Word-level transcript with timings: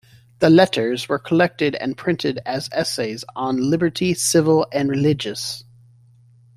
The 0.39 0.49
"Letters" 0.49 1.07
were 1.07 1.19
collected 1.19 1.75
and 1.75 1.95
printed 1.95 2.39
as 2.43 2.69
"Essays 2.71 3.23
on 3.35 3.69
Liberty, 3.69 4.15
Civil 4.15 4.65
and 4.71 4.89
Religious". 4.89 5.63